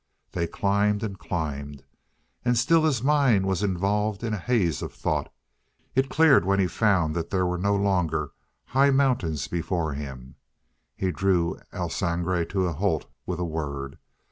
[0.31, 1.83] They climbed and climbed,
[2.43, 5.31] and still his mind was involved in a haze of thought.
[5.93, 8.31] It cleared when he found that there were no longer
[8.65, 10.37] high mountains before him.
[10.95, 13.99] He drew El Sangre to a halt with a word.